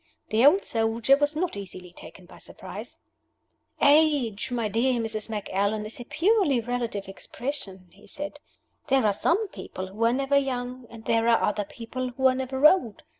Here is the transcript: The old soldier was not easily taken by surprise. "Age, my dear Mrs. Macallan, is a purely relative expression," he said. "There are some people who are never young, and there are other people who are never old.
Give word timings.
The 0.29 0.43
old 0.43 0.65
soldier 0.65 1.15
was 1.15 1.35
not 1.35 1.55
easily 1.55 1.91
taken 1.93 2.25
by 2.25 2.39
surprise. 2.39 2.97
"Age, 3.79 4.49
my 4.49 4.67
dear 4.67 4.99
Mrs. 4.99 5.29
Macallan, 5.29 5.85
is 5.85 5.99
a 5.99 6.05
purely 6.05 6.59
relative 6.59 7.07
expression," 7.07 7.85
he 7.91 8.07
said. 8.07 8.39
"There 8.87 9.05
are 9.05 9.13
some 9.13 9.47
people 9.49 9.89
who 9.89 10.03
are 10.05 10.11
never 10.11 10.37
young, 10.37 10.87
and 10.89 11.05
there 11.05 11.27
are 11.27 11.43
other 11.47 11.65
people 11.65 12.09
who 12.17 12.25
are 12.25 12.33
never 12.33 12.65
old. 12.65 13.03